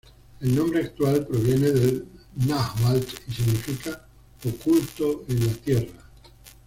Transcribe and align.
El 0.39 0.55
nombre 0.55 0.79
actual, 0.81 1.27
proviene 1.27 1.67
del 1.69 2.07
náhuatl, 2.47 3.17
y 3.27 3.33
significa 3.35 4.07
"oculto 4.43 5.25
en 5.27 5.45
la 5.45 5.53
tierra". 5.53 6.09